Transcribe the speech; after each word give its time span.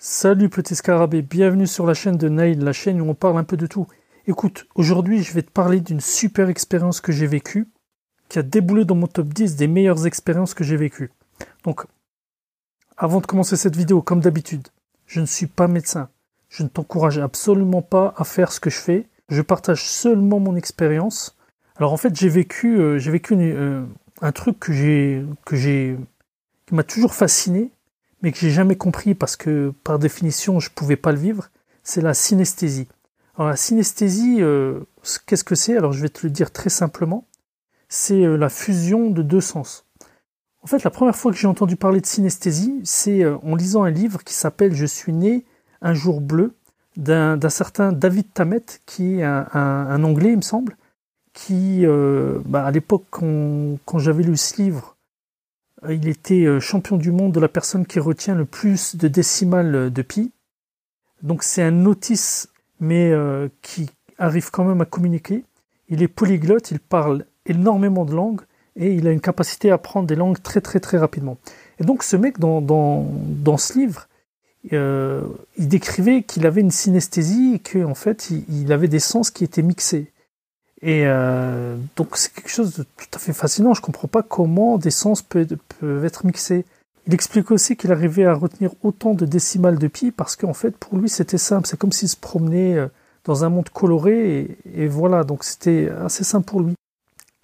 Salut 0.00 0.48
petit 0.48 0.76
scarabée, 0.76 1.22
bienvenue 1.22 1.66
sur 1.66 1.84
la 1.84 1.92
chaîne 1.92 2.16
de 2.16 2.28
Nail, 2.28 2.54
la 2.60 2.72
chaîne 2.72 3.00
où 3.00 3.10
on 3.10 3.16
parle 3.16 3.36
un 3.36 3.42
peu 3.42 3.56
de 3.56 3.66
tout. 3.66 3.88
Écoute, 4.28 4.68
aujourd'hui 4.76 5.24
je 5.24 5.32
vais 5.32 5.42
te 5.42 5.50
parler 5.50 5.80
d'une 5.80 6.00
super 6.00 6.48
expérience 6.48 7.00
que 7.00 7.10
j'ai 7.10 7.26
vécue, 7.26 7.66
qui 8.28 8.38
a 8.38 8.44
déboulé 8.44 8.84
dans 8.84 8.94
mon 8.94 9.08
top 9.08 9.26
10 9.26 9.56
des 9.56 9.66
meilleures 9.66 10.06
expériences 10.06 10.54
que 10.54 10.62
j'ai 10.62 10.76
vécues. 10.76 11.10
Donc, 11.64 11.84
avant 12.96 13.20
de 13.20 13.26
commencer 13.26 13.56
cette 13.56 13.74
vidéo, 13.74 14.00
comme 14.00 14.20
d'habitude, 14.20 14.68
je 15.06 15.20
ne 15.20 15.26
suis 15.26 15.48
pas 15.48 15.66
médecin. 15.66 16.10
Je 16.48 16.62
ne 16.62 16.68
t'encourage 16.68 17.18
absolument 17.18 17.82
pas 17.82 18.14
à 18.16 18.22
faire 18.22 18.52
ce 18.52 18.60
que 18.60 18.70
je 18.70 18.78
fais. 18.78 19.08
Je 19.28 19.42
partage 19.42 19.82
seulement 19.82 20.38
mon 20.38 20.54
expérience. 20.54 21.36
Alors 21.74 21.92
en 21.92 21.96
fait, 21.96 22.14
j'ai 22.14 22.28
vécu, 22.28 22.78
euh, 22.78 22.98
j'ai 22.98 23.10
vécu 23.10 23.34
euh, 23.34 23.84
un 24.22 24.30
truc 24.30 24.60
qui 24.60 25.96
m'a 26.70 26.84
toujours 26.84 27.14
fasciné, 27.14 27.72
mais 28.22 28.32
que 28.32 28.38
j'ai 28.38 28.50
jamais 28.50 28.76
compris 28.76 29.14
parce 29.14 29.36
que 29.36 29.72
par 29.84 29.98
définition 29.98 30.60
je 30.60 30.70
pouvais 30.70 30.96
pas 30.96 31.12
le 31.12 31.18
vivre. 31.18 31.50
C'est 31.82 32.00
la 32.00 32.14
synesthésie. 32.14 32.88
Alors 33.36 33.48
la 33.48 33.56
synesthésie, 33.56 34.38
euh, 34.40 34.80
qu'est-ce 35.26 35.44
que 35.44 35.54
c'est? 35.54 35.76
Alors 35.76 35.92
je 35.92 36.02
vais 36.02 36.08
te 36.08 36.26
le 36.26 36.30
dire 36.30 36.50
très 36.50 36.70
simplement. 36.70 37.26
C'est 37.88 38.26
la 38.26 38.48
fusion 38.50 39.10
de 39.10 39.22
deux 39.22 39.40
sens. 39.40 39.86
En 40.62 40.66
fait, 40.66 40.84
la 40.84 40.90
première 40.90 41.16
fois 41.16 41.32
que 41.32 41.38
j'ai 41.38 41.46
entendu 41.46 41.76
parler 41.76 42.02
de 42.02 42.06
synesthésie, 42.06 42.80
c'est 42.84 43.24
en 43.24 43.54
lisant 43.54 43.84
un 43.84 43.90
livre 43.90 44.22
qui 44.24 44.34
s'appelle 44.34 44.74
Je 44.74 44.84
suis 44.84 45.14
né 45.14 45.46
un 45.80 45.94
jour 45.94 46.20
bleu 46.20 46.52
d'un 46.98 47.48
certain 47.48 47.92
David 47.92 48.32
Tamet, 48.34 48.64
qui 48.84 49.20
est 49.20 49.22
un, 49.22 50.04
Anglais, 50.04 50.32
il 50.32 50.38
me 50.38 50.42
semble, 50.42 50.76
qui, 51.32 51.86
euh, 51.86 52.40
bah, 52.44 52.64
à 52.64 52.70
l'époque, 52.72 53.04
quand, 53.10 53.98
j'avais 53.98 54.24
lu 54.24 54.36
ce 54.36 54.60
livre, 54.60 54.96
euh, 54.96 54.97
il 55.88 56.08
était 56.08 56.44
euh, 56.44 56.60
champion 56.60 56.96
du 56.96 57.12
monde 57.12 57.32
de 57.32 57.40
la 57.40 57.48
personne 57.48 57.86
qui 57.86 58.00
retient 58.00 58.34
le 58.34 58.44
plus 58.44 58.96
de 58.96 59.08
décimales 59.08 59.92
de 59.92 60.02
pi. 60.02 60.32
Donc 61.22 61.42
c'est 61.42 61.62
un 61.62 61.70
notice, 61.70 62.48
mais 62.80 63.12
qui 63.60 63.90
arrive 64.18 64.50
quand 64.52 64.64
même 64.64 64.80
à 64.80 64.84
communiquer. 64.84 65.42
Il 65.88 66.02
est 66.02 66.08
polyglotte, 66.08 66.70
il 66.70 66.78
parle 66.78 67.24
énormément 67.46 68.04
de 68.04 68.14
langues 68.14 68.42
et 68.76 68.94
il 68.94 69.06
a 69.08 69.12
une 69.12 69.20
capacité 69.20 69.70
à 69.70 69.74
apprendre 69.74 70.06
des 70.06 70.14
langues 70.14 70.40
très 70.40 70.60
très 70.60 70.80
très 70.80 70.98
rapidement. 70.98 71.38
Et 71.80 71.84
donc 71.84 72.02
ce 72.02 72.16
mec 72.16 72.38
dans, 72.38 73.58
ce 73.58 73.78
livre, 73.78 74.08
euh, 74.72 75.22
il 75.56 75.68
décrivait 75.68 76.22
qu'il 76.22 76.46
avait 76.46 76.60
une 76.60 76.70
synesthésie 76.70 77.54
et 77.54 77.58
qu'en 77.58 77.94
fait, 77.94 78.30
il, 78.30 78.72
avait 78.72 78.88
des 78.88 79.00
sens 79.00 79.30
qui 79.30 79.44
étaient 79.44 79.62
mixés. 79.62 80.12
Et 80.80 81.02
euh, 81.06 81.76
donc 81.96 82.16
c'est 82.16 82.32
quelque 82.32 82.50
chose 82.50 82.76
de 82.76 82.82
tout 82.84 83.06
à 83.12 83.18
fait 83.18 83.32
fascinant. 83.32 83.74
Je 83.74 83.80
comprends 83.80 84.08
pas 84.08 84.22
comment 84.22 84.78
des 84.78 84.90
sens 84.90 85.22
peuvent, 85.22 86.04
être 86.04 86.24
mixés. 86.24 86.64
Il 87.06 87.14
explique 87.14 87.50
aussi 87.50 87.76
qu'il 87.76 87.90
arrivait 87.90 88.26
à 88.26 88.34
retenir 88.34 88.70
autant 88.82 89.14
de 89.14 89.26
décimales 89.26 89.78
de 89.78 89.88
pi 89.88 90.12
parce 90.12 90.36
qu'en 90.36 90.52
fait 90.52 90.76
pour 90.76 90.96
lui 90.98 91.08
c'était 91.08 91.38
simple. 91.38 91.66
C'est 91.66 91.78
comme 91.78 91.92
s'il 91.92 92.08
se 92.08 92.16
promenait 92.16 92.76
euh, 92.76 92.86
dans 93.24 93.44
un 93.44 93.48
monde 93.48 93.68
coloré 93.70 94.58
et, 94.72 94.86
voilà. 94.86 95.24
Donc 95.24 95.42
c'était 95.42 95.90
assez 96.04 96.22
simple 96.22 96.46
pour 96.46 96.60
lui. 96.60 96.74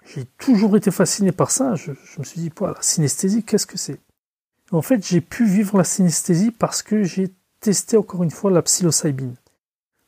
J'ai 0.05 0.25
toujours 0.37 0.77
été 0.77 0.91
fasciné 0.91 1.31
par 1.31 1.51
ça. 1.51 1.75
Je, 1.75 1.91
me 2.19 2.23
suis 2.23 2.39
dit, 2.39 2.51
la 2.61 2.75
synesthésie, 2.79 3.43
qu'est-ce 3.43 3.65
que 3.65 3.77
c'est? 3.77 3.99
En 4.71 4.83
fait, 4.83 5.05
j'ai 5.05 5.19
pu 5.19 5.45
vivre 5.45 5.77
la 5.77 5.83
synesthésie 5.83 6.51
parce 6.51 6.83
que 6.83 7.03
j'ai 7.03 7.31
testé 7.59 7.97
encore 7.97 8.23
une 8.23 8.31
fois 8.31 8.51
la 8.51 8.61
psilocybine. 8.61 9.33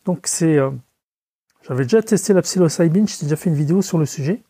Donc 0.05 0.28
c'est, 0.28 0.58
euh, 0.58 0.70
j'avais 1.68 1.84
déjà 1.84 2.02
testé 2.02 2.34
la 2.34 2.42
psilocybine, 2.42 3.08
j'ai 3.08 3.26
déjà 3.26 3.36
fait 3.36 3.50
une 3.50 3.56
vidéo 3.56 3.82
sur 3.82 3.98
le 3.98 4.06
sujet. 4.06 4.42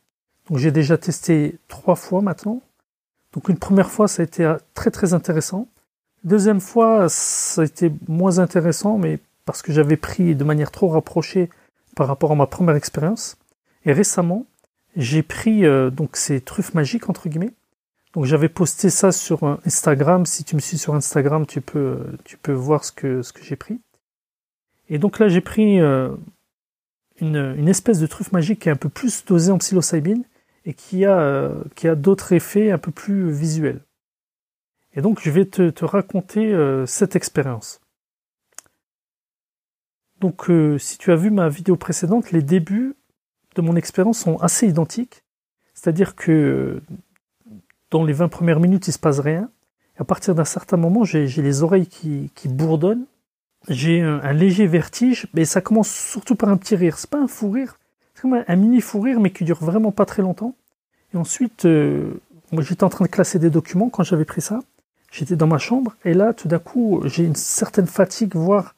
Donc 0.50 0.60
j'ai 0.60 0.72
déjà 0.72 0.98
testé 0.98 1.58
trois 1.68 1.96
fois 1.96 2.22
maintenant. 2.22 2.62
Donc 3.34 3.50
une 3.50 3.58
première 3.58 3.90
fois, 3.90 4.08
ça 4.08 4.22
a 4.22 4.26
été 4.26 4.46
euh, 4.46 4.58
très 4.74 4.92
très 4.92 5.14
intéressant. 5.14 5.68
Deuxième 6.24 6.62
fois, 6.62 7.10
ça 7.10 7.62
a 7.62 7.66
été 7.66 7.92
moins 8.08 8.40
intéressant, 8.40 8.98
mais 8.98 9.20
parce 9.46 9.62
que 9.62 9.72
j'avais 9.72 9.98
pris 9.98 10.36
de 10.36 10.44
manière 10.44 10.72
trop 10.72 10.90
rapprochée 10.90 11.50
par 11.96 12.08
rapport 12.08 12.32
à 12.32 12.36
ma 12.36 12.48
première 12.48 12.76
expérience. 12.76 13.38
Et 13.86 13.94
récemment, 13.94 14.46
j'ai 14.96 15.24
pris 15.24 15.66
euh, 15.66 15.90
donc 15.90 16.18
ces 16.18 16.42
truffes 16.42 16.74
magiques 16.74 17.10
entre 17.10 17.30
guillemets. 17.30 17.54
Donc 18.14 18.26
j'avais 18.26 18.50
posté 18.50 18.90
ça 18.90 19.12
sur 19.12 19.60
Instagram. 19.66 20.26
Si 20.26 20.44
tu 20.44 20.56
me 20.56 20.62
suis 20.62 20.78
sur 20.78 20.96
Instagram, 20.96 21.46
tu 21.46 21.62
peux, 21.62 22.00
tu 22.24 22.38
peux 22.38 22.54
voir 22.54 22.84
ce 22.84 22.92
que, 22.92 23.22
ce 23.22 23.34
que 23.34 23.44
j'ai 23.44 23.56
pris. 23.56 23.80
Et 24.90 25.00
donc 25.00 25.20
là, 25.20 25.28
j'ai 25.28 25.42
pris 25.42 25.80
euh, 25.82 26.10
une, 27.20 27.68
espèce 27.68 28.00
de 28.00 28.08
truffe 28.08 28.32
magique 28.32 28.62
qui 28.62 28.70
est 28.70 28.72
un 28.72 28.78
peu 28.78 28.90
plus 28.90 29.26
dosée 29.26 29.52
en 29.52 29.58
psilocybine 29.58 30.24
et 30.66 30.74
qui 30.74 31.06
a, 31.06 31.20
euh, 31.20 31.64
d'autres 31.96 32.34
effets 32.34 32.72
un 32.72 32.78
peu 32.78 32.92
plus 32.92 33.32
visuels. 33.32 33.82
Et 34.94 35.02
donc 35.02 35.22
je 35.22 35.30
vais 35.30 35.46
te, 35.46 35.70
te 35.70 35.86
raconter 35.86 36.54
euh, 36.54 36.86
cette 36.86 37.16
expérience. 37.16 37.80
Donc 40.20 40.50
si 40.80 40.98
tu 40.98 41.12
as 41.12 41.16
vu 41.16 41.30
ma 41.30 41.48
vidéo 41.48 41.76
précédente, 41.76 42.32
les 42.32 42.42
débuts 42.42 42.96
de 43.56 43.62
mon 43.62 43.76
expérience 43.76 44.18
sont 44.20 44.38
assez 44.38 44.68
identiques. 44.68 45.24
C'est-à-dire 45.76 46.16
que 46.16 46.82
dans 47.92 48.04
les 48.04 48.14
20 48.14 48.28
premières 48.28 48.60
minutes, 48.60 48.88
il 48.88 48.94
se 48.94 48.98
passe 48.98 49.20
rien. 49.20 49.52
À 50.00 50.04
partir 50.04 50.34
d'un 50.34 50.46
certain 50.46 50.78
moment, 50.78 51.04
j'ai 51.04 51.28
les 51.28 51.62
oreilles 51.62 51.86
qui 51.86 52.48
bourdonnent. 52.48 53.06
J'ai 53.70 54.02
un, 54.02 54.32
léger 54.32 54.66
vertige, 54.66 55.28
mais 55.34 55.44
ça 55.44 55.60
commence 55.60 55.90
surtout 55.90 56.36
par 56.36 56.50
un 56.50 56.58
petit 56.58 56.76
rire. 56.76 56.98
C'est 56.98 57.10
pas 57.10 57.20
un 57.20 57.28
fou 57.28 57.52
rire, 57.52 57.78
c'est 58.14 58.22
comme 58.22 58.42
un, 58.48 58.56
mini 58.56 58.80
fou 58.80 59.02
rire, 59.02 59.20
mais 59.20 59.32
qui 59.32 59.44
dure 59.44 59.60
vraiment 59.60 59.92
pas 59.92 60.06
très 60.06 60.22
longtemps. 60.22 60.56
Et 61.14 61.18
ensuite, 61.18 61.66
euh, 61.66 62.14
moi 62.52 62.64
j'étais 62.64 62.86
en 62.86 62.90
train 62.90 63.06
de 63.06 63.10
classer 63.10 63.40
des 63.40 63.50
documents 63.50 63.90
quand 63.90 64.04
j'avais 64.04 64.26
pris 64.26 64.42
ça. 64.42 64.60
J'étais 65.12 65.36
dans 65.36 65.48
ma 65.48 65.58
chambre, 65.58 65.96
et 66.06 66.14
là, 66.14 66.34
tout 66.34 66.48
d'un 66.48 66.60
coup, 66.60 67.02
j'ai 67.06 67.24
une 67.24 67.36
certaine 67.36 67.88
fatigue, 67.88 68.36
voire 68.36 68.76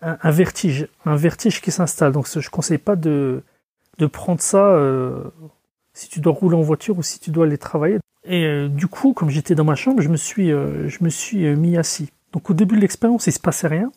un, 0.00 0.30
vertige, 0.30 0.88
un 1.04 1.16
vertige 1.16 1.60
qui 1.60 1.70
s'installe. 1.70 2.12
Donc 2.12 2.26
je 2.28 2.50
conseille 2.50 2.78
pas 2.78 2.96
de, 2.96 3.42
de 3.98 4.06
prendre 4.06 4.40
ça 4.40 4.64
euh, 4.72 5.24
si 5.92 6.08
tu 6.08 6.20
dois 6.20 6.32
rouler 6.32 6.56
en 6.56 6.62
voiture 6.62 6.98
ou 6.98 7.02
si 7.02 7.20
tu 7.20 7.30
dois 7.30 7.46
aller 7.46 7.58
travailler. 7.58 7.98
Et 8.24 8.44
euh, 8.44 8.68
du 8.68 8.86
coup, 8.86 9.12
comme 9.12 9.30
j'étais 9.30 9.54
dans 9.54 9.64
ma 9.64 9.74
chambre, 9.76 10.00
je 10.02 10.08
me 10.08 10.16
suis, 10.16 10.48
je 10.48 11.04
me 11.04 11.10
suis 11.10 11.44
mis 11.56 11.76
assis. 11.76 12.10
Donc 12.32 12.50
au 12.50 12.54
début 12.54 12.76
de 12.76 12.80
l'expérience, 12.80 13.26
il 13.26 13.32
se 13.32 13.40
passait 13.40 13.68
rien. 13.68 13.90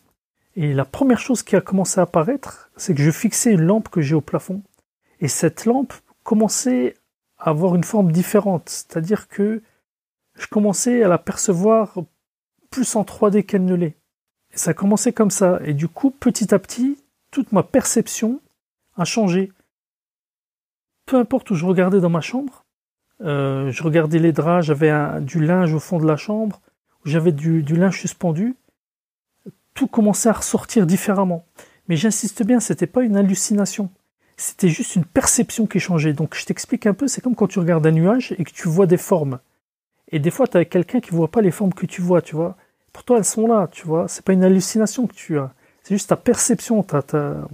Et 0.56 0.72
la 0.72 0.84
première 0.84 1.18
chose 1.18 1.42
qui 1.42 1.56
a 1.56 1.60
commencé 1.60 1.98
à 1.98 2.04
apparaître, 2.04 2.70
c'est 2.76 2.94
que 2.94 3.02
je 3.02 3.10
fixais 3.10 3.52
une 3.52 3.62
lampe 3.62 3.88
que 3.88 4.00
j'ai 4.00 4.14
au 4.14 4.20
plafond. 4.20 4.62
Et 5.20 5.28
cette 5.28 5.64
lampe 5.64 5.92
commençait 6.22 6.94
à 7.38 7.50
avoir 7.50 7.74
une 7.74 7.84
forme 7.84 8.12
différente. 8.12 8.68
C'est-à-dire 8.68 9.28
que 9.28 9.62
je 10.36 10.46
commençais 10.46 11.02
à 11.02 11.08
la 11.08 11.18
percevoir 11.18 11.96
plus 12.70 12.96
en 12.96 13.02
3D 13.02 13.44
qu'elle 13.44 13.64
ne 13.64 13.74
l'est. 13.74 13.96
Et 14.52 14.56
ça 14.56 14.70
a 14.70 14.74
commencé 14.74 15.12
comme 15.12 15.30
ça. 15.30 15.60
Et 15.64 15.74
du 15.74 15.88
coup, 15.88 16.10
petit 16.10 16.54
à 16.54 16.58
petit, 16.58 16.98
toute 17.30 17.52
ma 17.52 17.62
perception 17.62 18.40
a 18.96 19.04
changé. 19.04 19.52
Peu 21.06 21.16
importe 21.18 21.50
où 21.50 21.54
je 21.54 21.66
regardais 21.66 22.00
dans 22.00 22.10
ma 22.10 22.20
chambre, 22.20 22.64
euh, 23.20 23.70
je 23.70 23.82
regardais 23.82 24.18
les 24.18 24.32
draps, 24.32 24.66
j'avais 24.66 25.20
du 25.20 25.44
linge 25.44 25.74
au 25.74 25.80
fond 25.80 25.98
de 25.98 26.06
la 26.06 26.16
chambre, 26.16 26.60
j'avais 27.04 27.32
du, 27.32 27.62
linge 27.62 28.00
suspendu. 28.00 28.56
Tout 29.74 29.86
commençait 29.86 30.28
à 30.28 30.32
ressortir 30.32 30.86
différemment. 30.86 31.44
Mais 31.88 31.96
j'insiste 31.96 32.44
bien, 32.44 32.60
c'était 32.60 32.86
pas 32.86 33.02
une 33.02 33.16
hallucination. 33.16 33.90
C'était 34.36 34.68
juste 34.68 34.96
une 34.96 35.04
perception 35.04 35.66
qui 35.66 35.80
changeait. 35.80 36.12
Donc 36.12 36.34
je 36.34 36.44
t'explique 36.44 36.86
un 36.86 36.94
peu, 36.94 37.08
c'est 37.08 37.20
comme 37.20 37.34
quand 37.36 37.48
tu 37.48 37.58
regardes 37.58 37.86
un 37.86 37.92
nuage 37.92 38.34
et 38.38 38.44
que 38.44 38.52
tu 38.52 38.68
vois 38.68 38.86
des 38.86 38.96
formes. 38.96 39.38
Et 40.10 40.18
des 40.18 40.30
fois, 40.30 40.46
tu 40.46 40.56
as 40.56 40.64
quelqu'un 40.64 41.00
qui 41.00 41.10
voit 41.10 41.30
pas 41.30 41.40
les 41.40 41.50
formes 41.50 41.74
que 41.74 41.86
tu 41.86 42.00
vois, 42.00 42.22
tu 42.22 42.36
vois. 42.36 42.56
Pour 42.92 43.04
toi, 43.04 43.18
elles 43.18 43.24
sont 43.24 43.46
là, 43.46 43.68
tu 43.70 43.86
vois. 43.86 44.06
C'est 44.08 44.24
pas 44.24 44.32
une 44.32 44.44
hallucination 44.44 45.06
que 45.06 45.14
tu 45.14 45.38
as. 45.38 45.52
C'est 45.82 45.94
juste 45.94 46.08
ta 46.08 46.16
perception, 46.16 46.82
ta, 46.82 47.02
ta, 47.02 47.48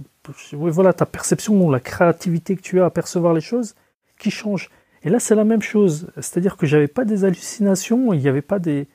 voilà, 0.51 0.93
ta 0.93 1.05
perception, 1.05 1.69
la 1.69 1.79
créativité 1.79 2.55
que 2.55 2.61
tu 2.61 2.79
as 2.81 2.85
à 2.85 2.89
percevoir 2.89 3.33
les 3.33 3.41
choses 3.41 3.75
qui 4.19 4.31
change. 4.31 4.69
Et 5.03 5.09
là, 5.09 5.19
c'est 5.19 5.35
la 5.35 5.43
même 5.43 5.61
chose. 5.61 6.11
C'est-à-dire 6.15 6.57
que 6.57 6.65
j'avais 6.65 6.87
pas 6.87 7.05
des 7.05 7.25
hallucinations, 7.25 8.13
il 8.13 8.21
n'y 8.21 8.27
avait 8.27 8.41
pas 8.41 8.59
des, 8.59 8.87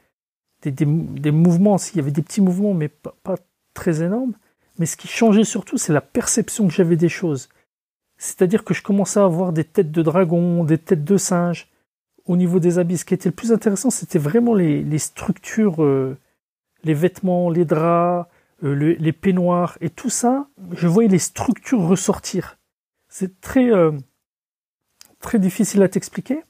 des, 0.73 1.31
mouvements, 1.31 1.77
il 1.93 1.97
y 1.97 2.01
avait 2.01 2.11
des 2.11 2.23
petits 2.23 2.41
mouvements, 2.41 2.75
mais 2.75 2.89
pas, 2.89 3.37
très 3.75 4.03
énormes. 4.03 4.35
Mais 4.79 4.87
ce 4.87 4.97
qui 4.97 5.09
changeait 5.09 5.45
surtout, 5.45 5.79
c'est 5.79 5.93
la 5.93 6.01
perception 6.01 6.69
que 6.69 6.75
j'avais 6.75 6.97
des 6.97 7.09
choses. 7.09 7.49
C'est-à-dire 8.19 8.65
que 8.65 8.75
je 8.75 8.83
commençais 8.83 9.21
à 9.21 9.25
avoir 9.25 9.53
des 9.53 9.65
têtes 9.65 9.91
de 9.91 10.03
dragon, 10.03 10.65
des 10.65 10.79
têtes 10.79 11.05
de 11.05 11.17
singe 11.17 11.69
au 12.25 12.37
niveau 12.37 12.59
des 12.61 12.79
habits. 12.79 12.99
Ce 12.99 13.05
qui 13.05 13.15
était 13.15 13.29
le 13.29 13.35
plus 13.35 13.53
intéressant, 13.53 13.91
c'était 13.91 14.19
vraiment 14.19 14.55
les, 14.55 14.83
les 14.83 14.99
structures, 14.99 15.83
euh, 15.83 16.17
les 16.85 16.95
vêtements, 16.95 17.51
les 17.51 17.65
draps, 17.65 18.29
euh, 18.65 18.97
les 18.99 19.13
peignoirs 19.13 19.77
et 19.81 19.91
tout 19.91 20.11
ça. 20.11 20.49
Je 20.73 20.89
voyais 20.89 21.09
les 21.09 21.19
structures 21.19 21.83
ressortir. 21.83 22.59
C'est 23.09 23.41
très, 23.41 23.71
euh, 23.71 23.93
très 25.21 25.39
difficile 25.39 25.83
à 25.83 25.89
t'expliquer. 25.89 26.43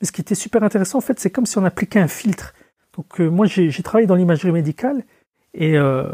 Mais 0.00 0.06
ce 0.06 0.12
qui 0.12 0.20
était 0.20 0.34
super 0.34 0.62
intéressant, 0.62 0.98
en 0.98 1.02
fait, 1.02 1.18
c'est 1.18 1.30
comme 1.30 1.46
si 1.46 1.56
on 1.58 1.64
appliquait 1.64 1.98
un 1.98 2.08
filtre. 2.08 2.54
Donc 2.96 3.20
euh, 3.20 3.28
moi, 3.28 3.46
j'ai 3.46 3.82
travaillé 3.82 4.06
dans 4.06 4.14
l'imagerie 4.14 4.52
médicale 4.52 5.04
et 5.54 5.78
euh, 5.78 6.04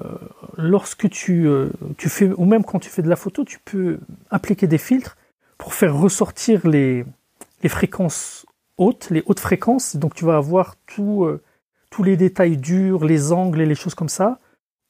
lorsque 0.57 1.09
tu, 1.11 1.47
euh, 1.47 1.71
tu 1.97 2.09
fais, 2.09 2.31
ou 2.31 2.45
même 2.45 2.65
quand 2.65 2.79
tu 2.79 2.91
fais 2.91 3.03
de 3.03 3.09
la 3.09 3.17
photo, 3.17 3.45
tu 3.45 3.59
peux 3.59 3.99
appliquer 4.31 4.67
des 4.67 4.79
filtres 4.79 5.17
pour 5.59 5.75
faire 5.75 5.97
ressortir 5.97 6.67
les, 6.67 7.05
les 7.63 7.69
fréquences 7.69 8.47
hautes, 8.79 9.09
les 9.11 9.23
hautes 9.27 9.41
fréquences. 9.41 9.97
Donc 9.97 10.15
tu 10.15 10.25
vas 10.25 10.37
avoir 10.37 10.77
tout, 10.87 11.29
tous 11.91 12.03
les 12.03 12.17
détails 12.17 12.57
durs, 12.57 13.05
les 13.05 13.33
angles 13.33 13.61
et 13.61 13.67
les 13.67 13.75
choses 13.75 13.95
comme 13.95 14.09
ça, 14.09 14.41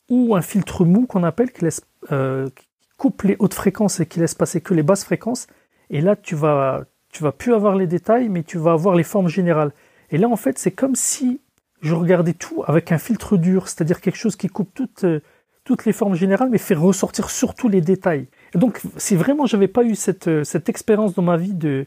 ou 0.08 0.34
un 0.34 0.42
filtre 0.42 0.84
mou 0.84 1.06
qu'on 1.06 1.24
appelle 1.24 1.52
qui 1.52 1.64
laisse 1.64 1.82
euh, 2.12 2.48
qui 2.50 2.66
coupe 2.96 3.22
les 3.22 3.36
hautes 3.38 3.54
fréquences 3.54 4.00
et 4.00 4.06
qui 4.06 4.20
laisse 4.20 4.34
passer 4.34 4.60
que 4.60 4.74
les 4.74 4.82
basses 4.82 5.04
fréquences. 5.04 5.46
Et 5.90 6.00
là, 6.00 6.16
tu 6.16 6.34
vas 6.34 6.84
tu 7.10 7.22
vas 7.22 7.32
plus 7.32 7.52
avoir 7.52 7.74
les 7.74 7.86
détails, 7.86 8.28
mais 8.28 8.42
tu 8.42 8.56
vas 8.56 8.72
avoir 8.72 8.94
les 8.94 9.02
formes 9.02 9.28
générales. 9.28 9.72
Et 10.10 10.18
là, 10.18 10.28
en 10.28 10.36
fait, 10.36 10.58
c'est 10.58 10.70
comme 10.70 10.94
si 10.94 11.40
je 11.82 11.94
regardais 11.94 12.34
tout 12.34 12.62
avec 12.66 12.92
un 12.92 12.98
filtre 12.98 13.36
dur, 13.36 13.68
c'est-à-dire 13.68 14.00
quelque 14.00 14.16
chose 14.16 14.36
qui 14.36 14.48
coupe 14.48 14.72
toutes 14.74 15.04
euh, 15.04 15.20
toutes 15.64 15.84
les 15.84 15.92
formes 15.92 16.14
générales, 16.14 16.48
mais 16.50 16.58
fait 16.58 16.74
ressortir 16.74 17.30
surtout 17.30 17.68
les 17.68 17.80
détails. 17.80 18.26
Et 18.54 18.58
donc, 18.58 18.80
si 18.96 19.14
vraiment 19.14 19.46
j'avais 19.46 19.68
pas 19.68 19.84
eu 19.84 19.94
cette, 19.94 20.26
euh, 20.26 20.44
cette 20.44 20.68
expérience 20.68 21.14
dans 21.14 21.22
ma 21.22 21.36
vie 21.36 21.54
de, 21.54 21.86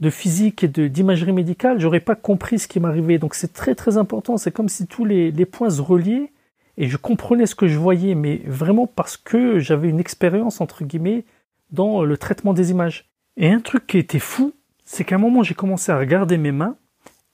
de 0.00 0.10
physique 0.10 0.62
et 0.64 0.68
d'imagerie 0.68 1.32
médicale, 1.32 1.80
j'aurais 1.80 2.00
pas 2.00 2.14
compris 2.14 2.58
ce 2.58 2.68
qui 2.68 2.80
m'arrivait. 2.80 3.18
Donc 3.18 3.34
c'est 3.34 3.52
très 3.52 3.74
très 3.74 3.96
important. 3.96 4.36
C'est 4.36 4.50
comme 4.50 4.68
si 4.68 4.86
tous 4.86 5.04
les, 5.04 5.30
les 5.30 5.46
points 5.46 5.70
se 5.70 5.80
reliaient 5.80 6.32
et 6.76 6.86
je 6.86 6.96
comprenais 6.96 7.46
ce 7.46 7.54
que 7.54 7.66
je 7.66 7.78
voyais, 7.78 8.14
mais 8.14 8.42
vraiment 8.46 8.86
parce 8.86 9.16
que 9.16 9.58
j'avais 9.58 9.88
une 9.88 10.00
expérience 10.00 10.60
entre 10.60 10.84
guillemets 10.84 11.24
dans 11.70 12.04
le 12.04 12.16
traitement 12.16 12.52
des 12.52 12.70
images. 12.70 13.10
Et 13.36 13.50
un 13.50 13.60
truc 13.60 13.86
qui 13.86 13.98
était 13.98 14.18
fou, 14.18 14.52
c'est 14.84 15.04
qu'à 15.04 15.16
un 15.16 15.18
moment 15.18 15.42
j'ai 15.42 15.54
commencé 15.54 15.90
à 15.90 15.98
regarder 15.98 16.38
mes 16.38 16.52
mains 16.52 16.76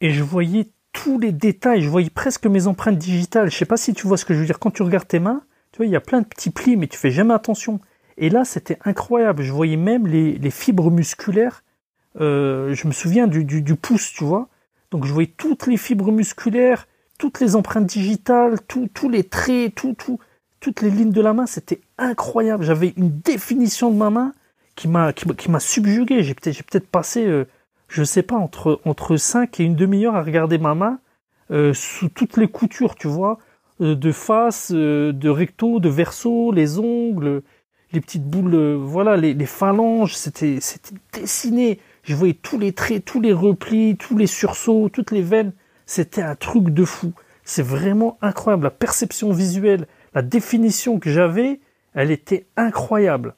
et 0.00 0.11
je 0.11 0.23
voyais 0.23 0.69
tous 0.94 1.19
les 1.19 1.32
détails, 1.32 1.82
je 1.82 1.91
voyais 1.91 2.08
presque 2.08 2.46
mes 2.46 2.67
empreintes 2.67 2.96
digitales. 2.96 3.50
Je 3.50 3.56
sais 3.56 3.67
pas 3.67 3.76
si 3.76 3.93
tu 3.93 4.06
vois 4.06 4.17
ce 4.17 4.25
que 4.25 4.32
je 4.32 4.38
veux 4.38 4.46
dire. 4.46 4.58
Quand 4.58 4.70
tu 4.70 4.82
regardes 4.82 5.08
tes 5.08 5.19
mains, 5.19 5.43
tu 5.73 5.79
vois, 5.79 5.87
il 5.87 5.93
y 5.93 5.96
a 5.96 6.00
plein 6.00 6.23
de 6.23 6.26
petits 6.26 6.50
plis, 6.50 6.76
mais 6.76 6.87
tu 6.87 6.96
fais 6.96 7.11
jamais 7.11 7.35
attention. 7.35 7.81
Et 8.17 8.31
là, 8.31 8.46
c'était 8.46 8.79
incroyable. 8.85 9.43
Je 9.43 9.52
voyais 9.52 9.76
même 9.76 10.06
les, 10.06 10.50
fibres 10.50 10.91
musculaires 10.91 11.62
euh, 12.20 12.75
je 12.75 12.87
me 12.87 12.93
souviens 12.93 13.26
du, 13.26 13.75
pouce, 13.75 14.12
tu 14.12 14.23
vois. 14.25 14.49
Donc 14.93 15.05
je 15.05 15.12
voyais 15.12 15.32
toutes 15.37 15.67
les 15.67 15.76
fibres 15.76 16.12
musculaires, 16.12 16.87
toutes 17.19 17.41
les 17.41 17.56
empreintes 17.56 17.87
digitales, 17.87 18.61
tous 18.69 19.08
les 19.08 19.25
traits, 19.25 19.75
tout, 19.75 19.94
tout, 19.94 20.20
toutes 20.61 20.81
les 20.81 20.91
lignes 20.91 21.11
de 21.11 21.20
la 21.20 21.32
main. 21.32 21.46
C'était 21.46 21.81
incroyable. 21.99 22.62
J'avais 22.64 22.94
une 22.96 23.11
définition 23.20 23.91
de 23.91 23.96
ma 23.96 24.11
main 24.11 24.32
qui 24.76 24.87
m'a 24.87 25.12
qui, 25.12 25.26
subjugué. 25.58 26.23
J'ai 26.23 26.35
peut-être 26.35 26.56
j'ai 26.56 26.62
peut-être 26.62 26.87
passé, 26.87 27.26
euh, 27.26 27.46
je 27.88 28.04
sais 28.04 28.22
pas, 28.22 28.36
entre 28.36 28.81
entre 28.84 29.16
5 29.16 29.60
et 29.60 29.64
une 29.64 29.76
demi-heure 29.76 30.16
à 30.16 30.22
regarder 30.22 30.58
ma 30.58 30.75
main 30.75 30.98
euh, 31.50 31.72
sous 31.75 32.08
toutes 32.08 32.36
les 32.36 32.48
coutures, 32.48 32.94
tu 32.94 33.06
vois, 33.06 33.38
euh, 33.81 33.94
de 33.94 34.12
face, 34.12 34.72
euh, 34.75 35.12
de 35.12 35.28
recto, 35.28 35.81
de 35.81 35.88
verso, 35.88 36.52
les 36.52 36.78
ongles, 36.78 37.42
les 37.92 38.00
petites 38.00 38.25
boules, 38.25 38.75
voilà, 38.75 39.16
les, 39.16 39.34
les 39.34 39.46
phalanges. 39.46 40.16
C'était 40.16 40.58
c'était 40.60 40.94
dessiné 41.12 41.78
je 42.04 42.14
voyais 42.14 42.34
tous 42.34 42.58
les 42.58 42.72
traits, 42.72 43.04
tous 43.04 43.20
les 43.20 43.32
replis, 43.32 43.96
tous 43.96 44.16
les 44.16 44.26
sursauts, 44.26 44.88
toutes 44.90 45.10
les 45.10 45.22
veines. 45.22 45.52
C'était 45.86 46.22
un 46.22 46.36
truc 46.36 46.70
de 46.70 46.84
fou. 46.84 47.12
C'est 47.44 47.62
vraiment 47.62 48.19
incroyable. 48.20 48.64
La 48.64 48.70
perception 48.70 49.32
visuelle, 49.32 49.86
la 50.14 50.22
définition 50.22 50.98
que 50.98 51.10
j'avais, 51.10 51.60
elle 51.94 52.10
était 52.10 52.46
incroyable. 52.56 53.34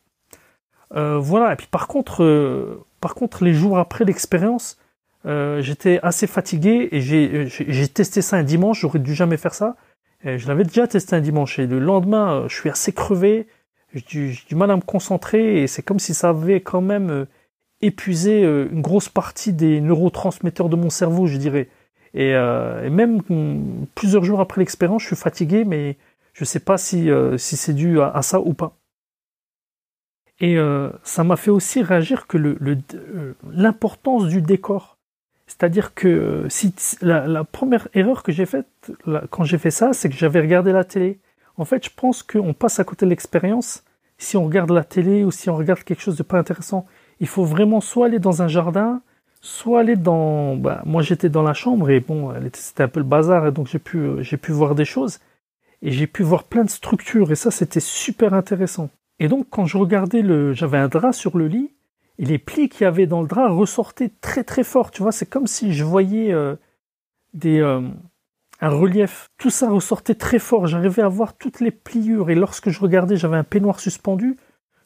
Euh, 0.95 1.19
voilà. 1.19 1.53
Et 1.53 1.57
puis 1.57 1.69
par 1.69 1.87
contre, 1.87 2.25
euh, 2.25 2.85
par 3.01 3.15
contre, 3.15 3.45
les 3.45 3.55
jours 3.55 3.79
après 3.79 4.05
l'expérience, 4.05 4.79
euh, 5.27 5.61
j'étais 5.61 5.99
assez 6.03 6.27
fatigué 6.27 6.89
et 6.93 7.01
j'ai 7.01 7.89
testé 7.89 8.23
ça 8.23 8.37
un 8.37 8.43
dimanche. 8.43 8.81
J'aurais 8.81 8.99
dû 8.99 9.15
jamais 9.15 9.37
faire 9.37 9.55
ça. 9.55 9.77
Et 10.25 10.39
je 10.39 10.49
l'avais 10.49 10.65
déjà 10.65 10.87
testé 10.87 11.15
un 11.17 11.21
dimanche 11.21 11.59
et 11.59 11.67
le 11.67 11.79
lendemain, 11.79 12.47
je 12.49 12.55
suis 12.55 12.71
assez 12.71 12.93
crevé. 12.93 13.47
J'ai 13.95 14.35
du, 14.49 14.55
mal 14.55 14.71
à 14.71 14.77
me 14.77 14.83
concentrer 14.83 15.63
et 15.63 15.67
c'est 15.67 15.83
comme 15.83 16.01
si 16.01 16.15
ça 16.15 16.31
avait 16.31 16.61
quand 16.61 16.81
même 16.81 17.27
épuisé 17.81 18.45
euh, 18.45 18.69
une 18.73 18.83
grosse 18.83 19.09
partie 19.09 19.53
des 19.53 19.81
neurotransmetteurs 19.81 20.69
de 20.69 20.77
mon 20.77 20.91
cerveau, 20.91 21.27
je 21.27 21.37
dirais. 21.37 21.69
Et, 22.15 22.35
euh, 22.35 22.89
même 22.91 23.23
mm, 23.29 23.87
plusieurs 23.95 24.25
jours 24.25 24.41
après 24.41 24.61
l'expérience, 24.61 25.03
je 25.03 25.09
suis 25.09 25.17
fatigué, 25.17 25.65
mais 25.65 25.97
je 26.33 26.43
ne 26.43 26.47
sais 26.47 26.61
pas 26.61 26.77
euh, 26.95 27.39
si 27.39 27.57
c'est 27.57 27.75
dû 27.75 28.01
à, 28.01 28.23
ça 28.23 28.41
ou 28.41 28.55
pas. 28.55 28.77
Et 30.41 30.59
ça 31.03 31.25
m'a 31.25 31.37
fait 31.37 31.51
aussi 31.51 31.83
réagir 31.83 32.27
que 32.27 32.37
l'importance 33.51 34.25
le, 34.25 34.29
du 34.29 34.43
décor. 34.43 34.99
C'est-à-dire 35.47 35.95
que 35.95 36.45
si 36.51 36.75
la, 37.01 37.45
première 37.45 37.89
erreur 37.95 38.23
que 38.23 38.33
j'ai 38.33 38.45
faite 38.45 38.93
quand 39.31 39.45
j'ai 39.45 39.57
fait 39.57 39.71
ça, 39.71 39.95
c'est 39.95 40.11
que 40.11 40.15
j'avais 40.15 40.41
regardé 40.41 40.73
la 40.73 40.85
télé. 40.85 41.19
En 41.57 41.65
fait, 41.65 41.87
je 41.87 41.91
pense 41.95 42.23
qu'on 42.23 42.53
passe 42.53 42.81
à 42.81 42.85
côté 42.85 43.07
de 43.07 43.11
l'expérience 43.11 43.83
si 44.19 44.37
on 44.37 44.45
regarde 44.45 44.71
la 44.71 44.85
télé 44.85 45.25
ou 45.25 45.31
si 45.31 45.49
on 45.49 45.57
regarde 45.57 45.83
quelque 45.85 46.03
chose 46.03 46.17
de 46.17 46.23
pas 46.23 46.39
intéressant 46.39 46.87
il 47.21 47.27
faut 47.27 47.45
vraiment 47.45 47.81
soit 47.81 48.07
aller 48.07 48.19
dans 48.19 48.43
un 48.43 48.49
jardin, 48.49 49.03
soit 49.41 49.81
aller 49.81 49.97
dans. 49.97 50.57
Bah, 50.57 50.83
moi, 50.85 51.03
j'étais 51.03 51.29
dans 51.29 51.43
la 51.43 51.55
chambre 51.55 51.91
et 51.91 52.01
bon, 52.01 52.33
c'était 52.53 52.85
un 52.85 52.89
peu 52.89 53.01
le 53.01 53.07
bazar 53.07 53.47
et 53.47 53.53
donc 53.53 53.67
j'ai 53.69 53.79
pu, 53.79 53.99
euh, 53.99 54.23
j'ai 54.23 54.37
pu 54.37 54.53
voir 54.53 54.75
des 54.75 54.85
choses 54.85 55.21
et 55.83 55.93
j'ai 55.93 56.07
pu 56.07 56.23
voir 56.23 56.45
plein 56.45 56.65
de 56.65 56.71
structures 56.71 57.31
et 57.33 57.37
ça, 57.37 57.51
c'était 57.51 57.81
super 57.81 58.35
intéressant. 58.35 58.91
Et 59.19 59.29
donc, 59.29 59.47
quand 59.51 59.67
je 59.67 59.79
regardais 59.79 60.23
le, 60.23 60.53
j'avais 60.53 60.79
un 60.79 60.89
drap 60.89 61.13
sur 61.13 61.37
le 61.37 61.49
lit 61.49 61.71
et 62.19 62.25
les 62.25 62.39
plis 62.39 62.69
qu'il 62.69 62.83
y 62.83 62.87
avait 62.87 63.07
dans 63.07 63.23
le 63.23 63.29
drap 63.29 63.49
ressortaient 63.49 64.11
très 64.21 64.45
très 64.45 64.65
fort. 64.65 64.91
Tu 64.91 65.03
vois, 65.03 65.13
c'est 65.13 65.27
comme 65.27 65.47
si 65.47 65.73
je 65.73 65.85
voyais 65.85 66.33
euh, 66.33 66.57
des 67.35 67.61
euh, 67.61 67.81
un 68.61 68.69
relief. 68.69 69.31
Tout 69.39 69.51
ça 69.51 69.71
ressortait 69.71 70.15
très 70.15 70.39
fort. 70.39 70.67
J'arrivais 70.67 71.03
à 71.03 71.09
voir 71.09 71.35
toutes 71.35 71.61
les 71.61 71.71
pliures 71.71 72.31
et 72.31 72.35
lorsque 72.35 72.71
je 72.71 72.81
regardais, 72.81 73.17
j'avais 73.17 73.37
un 73.37 73.45
peignoir 73.45 73.81
suspendu 73.81 74.37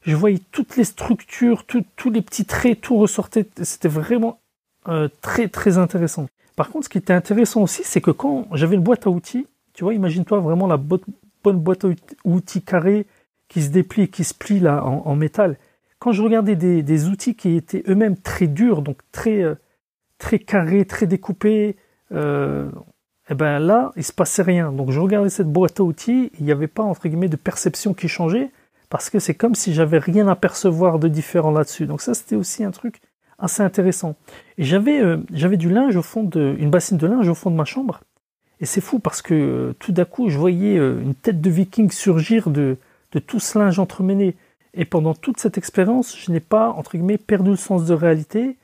je 0.03 0.17
voyais 0.17 0.41
toutes 0.51 0.77
les 0.77 0.85
structures, 0.85 1.65
tous 1.65 2.11
les 2.11 2.23
petits 2.23 2.45
traits, 2.45 2.81
tout 2.81 2.97
ressortait. 2.97 3.47
C'était 3.63 3.89
vraiment 3.89 4.41
euh, 4.89 5.09
très 5.21 5.49
très 5.49 5.79
intéressant. 5.79 6.27
Par 6.57 6.71
contre, 6.71 6.87
ce 6.87 6.89
qui 6.89 6.99
était 6.99 7.13
intéressant 7.13 7.63
aussi, 7.63 7.83
c'est 7.85 8.01
que 8.01 8.11
quand 8.11 8.49
j'avais 8.53 8.77
une 8.77 8.83
boîte 8.83 9.07
à 9.07 9.11
outils, 9.11 9.47
tu 9.75 9.85
vois, 9.85 9.95
imagine-toi 9.95 10.41
vraiment 10.41 10.67
la 10.67 10.77
bonne 10.77 11.03
boîte 11.45 11.85
à 11.85 11.89
outils 12.25 12.63
carrée 12.63 13.07
qui 13.51 13.63
se 13.63 13.69
déplie, 13.69 14.09
qui 14.09 14.25
se 14.25 14.33
plie 14.33 14.61
là 14.61 14.83
en, 14.85 15.15
métal. 15.17 15.59
Quand 15.99 16.13
je 16.13 16.23
regardais 16.23 16.55
des, 16.57 17.09
outils 17.09 17.35
qui 17.35 17.57
étaient 17.57 17.83
eux-mêmes 17.89 18.17
très 18.17 18.47
durs, 18.47 18.81
donc 18.81 18.99
très 19.13 19.43
euh, 19.43 19.57
très 20.17 20.39
carrés, 20.39 20.87
très 20.87 21.07
découpés, 21.07 21.77
euh, 22.13 22.71
et 23.29 23.33
eh 23.33 23.35
ben 23.35 23.59
là, 23.59 23.93
il 23.97 24.05
se 24.05 24.13
passait 24.13 24.43
rien. 24.43 24.73
Donc 24.73 24.91
je 24.91 25.01
regardais 25.01 25.29
cette 25.29 25.53
boîte 25.53 25.79
à 25.81 25.83
outils, 25.83 26.31
il 26.39 26.45
n'y 26.45 26.53
avait 26.53 26.69
pas 26.69 26.83
entre 26.83 27.09
guillemets 27.09 27.29
de 27.29 27.37
perception 27.37 27.93
qui 27.93 28.09
changeait 28.09 28.51
parce 28.89 29.11
que 29.11 29.19
c'est 29.19 29.35
comme 29.35 29.55
si 29.55 29.73
j'avais 29.75 29.99
rien 29.99 30.27
à 30.27 30.35
percevoir 30.35 30.99
de 30.99 31.07
différent 31.09 31.51
là-dessus. 31.51 31.87
Donc 31.87 32.01
ça, 32.01 32.15
c'était 32.15 32.35
aussi 32.35 32.65
un 32.65 32.73
truc 32.73 33.01
assez 33.39 33.63
intéressant. 33.63 34.17
Et 34.59 34.65
j'avais 34.65 35.01
euh, 35.01 35.19
j'avais 35.33 35.57
du 35.57 35.71
linge 35.71 35.97
au 35.97 36.03
fond 36.03 36.23
de 36.23 36.57
une 36.59 36.71
bassine 36.71 36.99
de 36.99 37.07
linge 37.07 37.29
au 37.29 37.35
fond 37.35 37.51
de 37.51 37.57
ma 37.57 37.65
chambre. 37.65 38.01
Et 38.61 38.67
c'est 38.67 38.81
fou 38.81 39.01
parce 39.01 39.23
que 39.23 39.35
euh, 39.35 39.73
tout 39.79 39.93
d'un 39.93 40.05
coup, 40.05 40.29
je 40.29 40.39
voyais 40.39 40.77
une 40.77 41.15
tête 41.15 41.41
de 41.41 41.51
viking 41.51 41.91
surgir 41.91 42.51
de 42.51 42.77
de 43.13 43.19
tout 43.19 43.41
ce 43.41 43.59
linge 43.59 43.79
entremêlé. 43.79 44.37
Et 44.75 44.85
pendant 44.85 45.15
toute 45.15 45.39
cette 45.39 45.59
expérience, 45.59 46.17
je 46.17 46.31
n'ai 46.31 46.41
pas 46.41 46.71
entre 46.71 46.93
guillemets 46.93 47.19
perdu 47.19 47.51
le 47.51 47.57
sens 47.57 47.85
de 47.85 47.95
réalité 47.95 48.57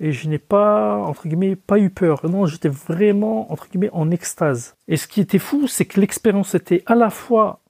et 0.00 0.12
je 0.12 0.28
n'ai 0.28 0.38
pas 0.38 0.96
entre 0.96 1.28
guillemets 1.28 1.56
pas 1.56 1.78
eu 1.78 1.90
peur. 1.90 2.28
Non, 2.28 2.46
j'étais 2.46 2.68
vraiment 2.68 3.50
entre 3.52 3.68
guillemets 3.68 3.90
en 3.92 4.10
extase. 4.10 4.76
Et 4.88 4.96
ce 4.96 5.06
qui 5.06 5.20
était 5.20 5.38
fou, 5.38 5.66
c'est 5.66 5.86
que 5.86 6.00
l'expérience 6.00 6.54
était 6.54 6.82
à 6.86 6.94
la 6.94 7.10
fois 7.10 7.60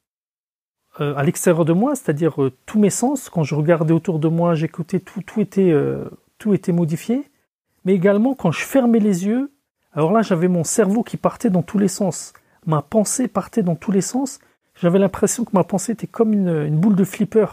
euh, 1.01 1.15
à 1.17 1.25
l'extérieur 1.25 1.65
de 1.65 1.73
moi, 1.73 1.97
c'est-à-dire 1.97 2.43
euh, 2.43 2.53
tous 2.67 2.79
mes 2.79 2.91
sens. 2.91 3.29
Quand 3.29 3.43
je 3.43 3.55
regardais 3.55 3.93
autour 3.93 4.19
de 4.19 4.29
moi, 4.29 4.55
j'écoutais 4.55 5.01
tout, 5.01 5.23
tout 5.23 5.45
euh, 5.59 6.09
tout 6.39 6.55
était 6.55 6.73
modifié. 6.73 7.29
Mais 7.85 7.95
également 7.95 8.35
quand 8.35 8.51
je 8.51 8.65
fermais 8.65 9.01
les 9.01 9.27
yeux, 9.27 9.53
alors 9.93 10.13
là 10.13 10.23
j'avais 10.23 10.49
mon 10.49 10.65
cerveau 10.65 11.03
qui 11.03 11.17
partait 11.17 11.51
dans 11.51 11.63
tous 11.63 11.79
les 11.79 11.89
sens. 11.89 12.33
Ma 12.67 12.81
pensée 12.81 13.29
partait 13.29 13.63
dans 13.63 13.77
tous 13.77 13.93
les 13.93 14.01
sens. 14.01 14.39
J'avais 14.81 14.99
l'impression 14.99 15.45
que 15.45 15.51
ma 15.53 15.65
pensée 15.65 15.93
était 15.93 16.07
comme 16.07 16.33
une, 16.33 16.49
une 16.49 16.79
boule 16.79 16.97
de 16.97 17.05
flipper 17.05 17.47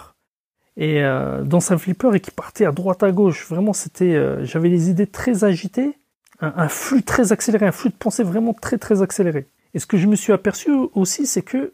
et 0.77 1.01
dans 1.01 1.71
un 1.71 1.77
flipper 1.77 2.15
et 2.15 2.19
qui 2.19 2.31
partait 2.31 2.65
à 2.65 2.71
droite 2.71 3.03
à 3.03 3.11
gauche. 3.11 3.45
Vraiment, 3.47 3.73
c'était, 3.73 4.43
j'avais 4.45 4.69
les 4.69 4.89
idées 4.89 5.05
très 5.05 5.43
agitées, 5.43 5.97
un, 6.41 6.67
flux 6.67 7.03
très 7.03 7.31
accéléré, 7.31 7.67
un 7.67 7.71
flux 7.71 7.89
de 7.89 7.95
pensée 7.95 8.23
vraiment 8.23 8.53
très 8.53 8.77
très 8.77 9.01
accéléré. 9.01 9.47
Et 9.73 9.79
ce 9.79 9.85
que 9.85 9.97
je 9.97 10.07
me 10.07 10.15
suis 10.15 10.33
aperçu 10.33 10.71
aussi, 10.93 11.25
c'est 11.25 11.41
que 11.43 11.73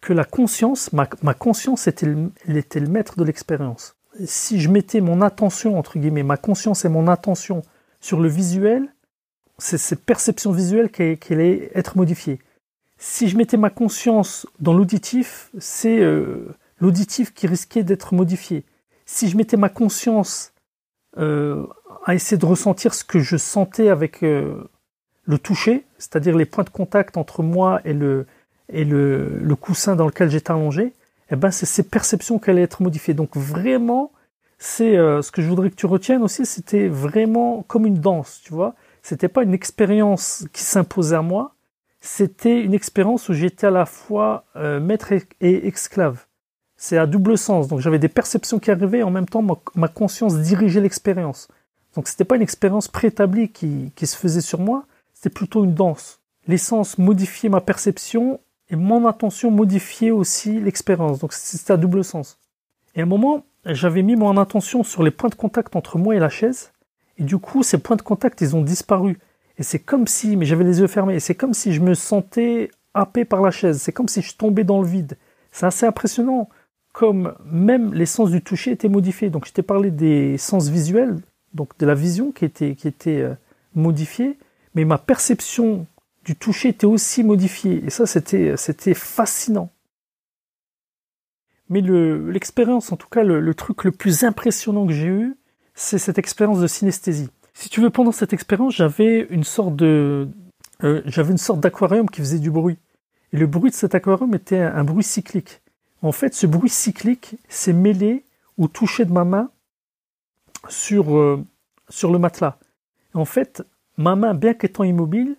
que 0.00 0.14
la 0.14 0.24
conscience, 0.24 0.94
ma, 0.94 1.06
conscience 1.34 1.86
était 1.86 2.06
le, 2.06 2.32
était 2.48 2.80
le 2.80 2.88
maître 2.88 3.18
de 3.18 3.24
l'expérience. 3.24 3.96
Si 4.24 4.58
je 4.58 4.70
mettais 4.70 5.02
mon 5.02 5.20
attention, 5.20 5.78
entre 5.78 5.98
guillemets, 5.98 6.22
ma 6.22 6.38
conscience 6.38 6.86
et 6.86 6.88
mon 6.88 7.06
attention 7.06 7.60
sur 8.00 8.18
le 8.18 8.28
visuel, 8.28 8.94
c'est 9.58 9.76
cette 9.76 10.02
perception 10.02 10.52
visuelle 10.52 10.90
qui, 10.90 11.18
allait 11.32 11.70
être 11.74 11.98
modifiée. 11.98 12.38
Si 13.02 13.28
je 13.28 13.36
mettais 13.38 13.56
ma 13.56 13.70
conscience 13.70 14.46
dans 14.60 14.74
l'auditif, 14.74 15.50
c'est 15.58 16.00
euh, 16.00 16.54
l'auditif 16.80 17.32
qui 17.32 17.46
risquait 17.46 17.82
d'être 17.82 18.12
modifié. 18.14 18.62
Si 19.06 19.30
je 19.30 19.38
mettais 19.38 19.56
ma 19.56 19.70
conscience 19.70 20.52
euh, 21.16 21.66
à 22.04 22.14
essayer 22.14 22.36
de 22.36 22.44
ressentir 22.44 22.92
ce 22.92 23.02
que 23.02 23.18
je 23.18 23.38
sentais 23.38 23.88
avec 23.88 24.22
euh, 24.22 24.68
le 25.24 25.38
toucher, 25.38 25.86
c'est-à-dire 25.96 26.36
les 26.36 26.44
points 26.44 26.62
de 26.62 26.68
contact 26.68 27.16
entre 27.16 27.42
moi 27.42 27.80
et 27.86 27.94
le, 27.94 28.26
et 28.68 28.84
le, 28.84 29.38
le 29.38 29.56
coussin 29.56 29.96
dans 29.96 30.06
lequel 30.06 30.30
j'étais 30.30 30.50
allongé, 30.50 30.92
eh 31.30 31.36
ben 31.36 31.50
c'est 31.50 31.64
ces 31.64 31.84
perceptions 31.84 32.38
qui 32.38 32.50
allaient 32.50 32.60
être 32.60 32.82
modifiées. 32.82 33.14
Donc 33.14 33.34
vraiment, 33.34 34.12
c'est 34.58 34.98
euh, 34.98 35.22
ce 35.22 35.32
que 35.32 35.40
je 35.40 35.48
voudrais 35.48 35.70
que 35.70 35.74
tu 35.74 35.86
retiennes 35.86 36.22
aussi, 36.22 36.44
c'était 36.44 36.86
vraiment 36.86 37.64
comme 37.66 37.86
une 37.86 37.98
danse, 37.98 38.42
tu 38.44 38.52
vois. 38.52 38.74
C'était 39.02 39.28
pas 39.28 39.42
une 39.42 39.54
expérience 39.54 40.46
qui 40.52 40.62
s'imposait 40.62 41.16
à 41.16 41.22
moi, 41.22 41.54
c'était 42.00 42.62
une 42.62 42.74
expérience 42.74 43.28
où 43.28 43.34
j'étais 43.34 43.66
à 43.66 43.70
la 43.70 43.86
fois 43.86 44.44
euh, 44.56 44.80
maître 44.80 45.12
et 45.12 45.66
esclave. 45.66 46.26
C'est 46.76 46.96
à 46.96 47.06
double 47.06 47.36
sens. 47.36 47.68
Donc 47.68 47.80
j'avais 47.80 47.98
des 47.98 48.08
perceptions 48.08 48.58
qui 48.58 48.70
arrivaient 48.70 49.00
et 49.00 49.02
en 49.02 49.10
même 49.10 49.28
temps 49.28 49.44
ma, 49.74 49.88
conscience 49.88 50.38
dirigeait 50.38 50.80
l'expérience. 50.80 51.48
Donc 51.94 52.08
c'était 52.08 52.24
pas 52.24 52.36
une 52.36 52.42
expérience 52.42 52.88
préétablie 52.88 53.50
qui, 53.50 53.92
se 54.02 54.16
faisait 54.16 54.40
sur 54.40 54.60
moi, 54.60 54.86
c'était 55.12 55.28
plutôt 55.28 55.64
une 55.64 55.74
danse. 55.74 56.20
L'essence 56.46 56.96
modifiait 56.96 57.50
ma 57.50 57.60
perception 57.60 58.40
et 58.70 58.76
mon 58.76 59.06
attention 59.06 59.50
modifiait 59.50 60.10
aussi 60.10 60.58
l'expérience. 60.58 61.18
Donc 61.18 61.34
c'était 61.34 61.72
à 61.72 61.76
double 61.76 62.02
sens. 62.02 62.38
Et 62.94 63.00
à 63.00 63.02
un 63.02 63.06
moment, 63.06 63.44
j'avais 63.66 64.02
mis 64.02 64.16
mon 64.16 64.38
attention 64.38 64.82
sur 64.82 65.02
les 65.02 65.10
points 65.10 65.28
de 65.28 65.34
contact 65.34 65.76
entre 65.76 65.98
moi 65.98 66.16
et 66.16 66.18
la 66.18 66.30
chaise. 66.30 66.72
Et 67.18 67.24
du 67.24 67.36
coup, 67.36 67.62
ces 67.62 67.76
points 67.76 67.96
de 67.96 68.02
contact, 68.02 68.40
ils 68.40 68.56
ont 68.56 68.62
disparu. 68.62 69.18
Et 69.60 69.62
c'est 69.62 69.78
comme 69.78 70.06
si, 70.06 70.36
mais 70.36 70.46
j'avais 70.46 70.64
les 70.64 70.80
yeux 70.80 70.86
fermés, 70.86 71.16
et 71.16 71.20
c'est 71.20 71.34
comme 71.34 71.52
si 71.52 71.74
je 71.74 71.82
me 71.82 71.92
sentais 71.92 72.70
happé 72.94 73.26
par 73.26 73.42
la 73.42 73.50
chaise. 73.50 73.80
C'est 73.80 73.92
comme 73.92 74.08
si 74.08 74.22
je 74.22 74.34
tombais 74.34 74.64
dans 74.64 74.80
le 74.80 74.88
vide. 74.88 75.18
C'est 75.52 75.66
assez 75.66 75.84
impressionnant. 75.84 76.48
Comme 76.92 77.34
même 77.44 77.92
les 77.92 78.06
sens 78.06 78.30
du 78.30 78.40
toucher 78.42 78.72
étaient 78.72 78.88
modifiés. 78.88 79.28
Donc 79.28 79.46
je 79.46 79.52
t'ai 79.52 79.62
parlé 79.62 79.90
des 79.90 80.38
sens 80.38 80.68
visuels, 80.68 81.18
donc 81.52 81.76
de 81.78 81.84
la 81.84 81.94
vision 81.94 82.32
qui 82.32 82.46
était, 82.46 82.74
qui 82.74 82.88
était 82.88 83.20
euh, 83.20 83.34
modifiée, 83.74 84.38
mais 84.74 84.86
ma 84.86 84.96
perception 84.96 85.86
du 86.24 86.36
toucher 86.36 86.70
était 86.70 86.86
aussi 86.86 87.22
modifiée. 87.22 87.84
Et 87.84 87.90
ça, 87.90 88.06
c'était, 88.06 88.56
c'était 88.56 88.94
fascinant. 88.94 89.70
Mais 91.68 91.82
l'expérience, 91.82 92.92
en 92.92 92.96
tout 92.96 93.08
cas, 93.08 93.22
le, 93.22 93.54
truc 93.54 93.84
le 93.84 93.92
plus 93.92 94.24
impressionnant 94.24 94.86
que 94.86 94.92
j'ai 94.92 95.06
eu, 95.06 95.36
c'est 95.74 95.98
cette 95.98 96.18
expérience 96.18 96.60
de 96.60 96.66
synesthésie. 96.66 97.28
Si 97.60 97.68
tu 97.68 97.82
veux, 97.82 97.90
pendant 97.90 98.10
cette 98.10 98.32
expérience, 98.32 98.74
j'avais 98.74 99.26
une 99.28 99.44
sorte 99.44 99.76
de, 99.76 100.30
euh, 100.82 101.02
j'avais 101.04 101.32
une 101.32 101.36
sorte 101.36 101.60
d'aquarium 101.60 102.08
qui 102.08 102.22
faisait 102.22 102.38
du 102.38 102.50
bruit. 102.50 102.78
Et 103.34 103.36
le 103.36 103.46
bruit 103.46 103.70
de 103.70 103.76
cet 103.76 103.94
aquarium 103.94 104.34
était 104.34 104.60
un, 104.60 104.82
bruit 104.82 105.04
cyclique. 105.04 105.60
En 106.00 106.10
fait, 106.10 106.32
ce 106.32 106.46
bruit 106.46 106.70
cyclique 106.70 107.36
s'est 107.50 107.74
mêlé 107.74 108.24
au 108.56 108.66
toucher 108.66 109.04
de 109.04 109.12
ma 109.12 109.26
main 109.26 109.50
sur, 110.70 111.14
euh, 111.14 111.44
sur 111.90 112.10
le 112.10 112.18
matelas. 112.18 112.56
en 113.12 113.26
fait, 113.26 113.62
ma 113.98 114.16
main, 114.16 114.32
bien 114.32 114.54
qu'étant 114.54 114.84
immobile, 114.84 115.36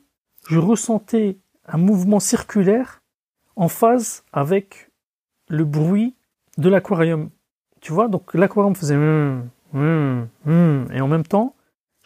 je 0.48 0.60
ressentais 0.60 1.40
un 1.66 1.80
mouvement 1.80 2.20
circulaire 2.20 3.02
en 3.56 3.68
phase 3.68 4.24
avec 4.32 4.92
le 5.48 5.66
bruit 5.66 6.14
de 6.60 6.70
l'aquarium. 6.70 7.32
Tu 7.80 7.92
vois, 7.92 8.10
donc 8.10 8.32
l'aquarium 8.36 8.76
faisait 8.76 8.96
hum, 9.74 10.28
et 10.94 11.02
en 11.02 11.08
même 11.08 11.26
temps, 11.26 11.56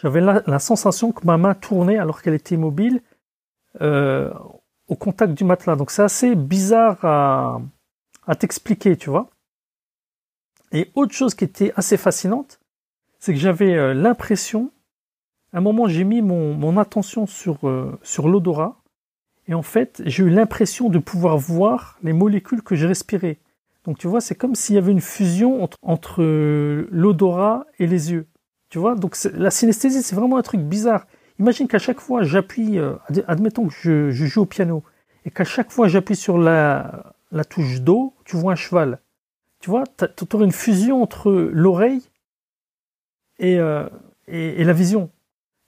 j'avais 0.06 0.22
la, 0.22 0.60
sensation 0.60 1.12
que 1.12 1.26
ma 1.26 1.40
main 1.40 1.56
tournait 1.56 1.98
alors 1.98 2.22
qu'elle 2.22 2.36
était 2.36 2.54
immobile 2.54 3.02
euh, 3.82 4.32
au 4.88 4.96
contact 4.96 5.34
du 5.34 5.44
matelas. 5.44 5.76
Donc 5.76 5.90
c'est 5.90 6.04
assez 6.04 6.36
bizarre 6.36 7.04
à, 7.04 8.36
t'expliquer, 8.36 8.98
tu 8.98 9.10
vois. 9.10 9.32
Et 10.72 10.92
autre 10.94 11.14
chose 11.14 11.34
qui 11.34 11.44
était 11.44 11.74
assez 11.76 11.98
fascinante, 11.98 12.60
c'est 13.18 13.34
que 13.34 13.40
j'avais 13.40 13.74
euh, 13.74 13.96
l'impression, 13.96 14.72
à 15.54 15.58
un 15.58 15.62
moment 15.62 15.88
j'ai 15.88 16.04
mis 16.04 16.22
mon, 16.22 16.78
attention 16.78 17.26
sur, 17.26 17.68
euh, 17.68 17.98
sur 18.04 18.30
l'odorat, 18.30 18.84
et 19.48 19.56
en 19.56 19.64
fait 19.64 20.04
j'ai 20.06 20.22
eu 20.22 20.30
l'impression 20.30 20.90
de 20.90 21.00
pouvoir 21.00 21.38
voir 21.40 21.98
les 22.04 22.14
molécules 22.14 22.62
que 22.62 22.76
j'ai 22.76 22.86
respirées. 22.86 23.40
Donc 23.86 23.98
tu 23.98 24.06
vois, 24.06 24.22
c'est 24.22 24.36
comme 24.36 24.54
s'il 24.54 24.76
y 24.76 24.78
avait 24.78 24.92
une 24.92 25.02
fusion 25.02 25.68
entre 25.82 26.22
l'odorat 26.92 27.66
et 27.80 27.88
les 27.88 28.12
yeux. 28.12 28.28
Tu 28.76 28.80
vois, 28.80 28.96
donc 28.96 29.16
la 29.34 29.52
synesthésie, 29.52 30.04
c'est 30.04 30.18
vraiment 30.18 30.36
un 30.36 30.42
truc 30.42 30.60
bizarre. 30.60 31.08
Imagine 31.40 31.66
qu'à 31.66 31.80
chaque 31.80 32.02
fois 32.02 32.24
j'appuie, 32.24 32.78
euh, 32.78 32.96
admettons 33.26 33.70
que 33.70 33.74
je, 33.74 34.12
joue 34.12 34.42
au 34.42 34.46
piano, 34.46 34.84
et 35.24 35.32
qu'à 35.32 35.46
chaque 35.46 35.72
fois 35.72 35.88
j'appuie 35.88 36.18
sur 36.18 36.38
la, 36.38 37.14
la 37.32 37.46
touche 37.46 37.80
Do, 37.80 38.14
tu 38.26 38.36
vois 38.36 38.52
un 38.52 38.56
cheval. 38.58 39.00
Tu 39.62 39.70
vois, 39.70 39.86
tu 39.98 40.26
aurais 40.36 40.44
une 40.44 40.52
fusion 40.52 41.02
entre 41.02 41.32
l'oreille 41.54 42.02
euh, 43.42 43.88
et, 44.28 44.60
et, 44.60 44.66
la 44.66 44.74
vision. 44.74 45.10